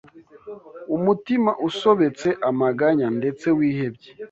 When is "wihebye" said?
3.57-4.09